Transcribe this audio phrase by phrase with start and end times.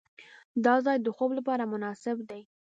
[0.65, 2.41] دا ځای د خوب لپاره مناسب دی.